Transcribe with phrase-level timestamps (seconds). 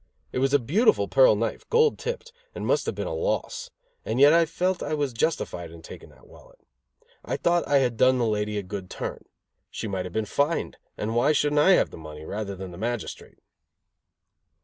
[0.31, 3.69] It was a beautiful pearl knife, gold tipped, and must have been a loss;
[4.03, 6.57] and yet I felt I was justified in taking that wallet.
[7.23, 9.25] I thought I had done the lady a good turn.
[9.69, 12.79] She might have been fined, and why shouldn't I have the money, rather than the
[12.79, 13.37] magistrate?